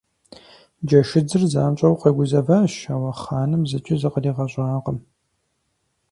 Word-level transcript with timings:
Джэшыдзыр 0.85 1.43
занщӀэу 1.51 1.95
къэгузэващ, 2.01 2.75
ауэ 2.93 3.11
хъаным 3.19 3.63
зыкӀи 3.69 3.95
зыкъригъэщӀакъым. 4.01 4.99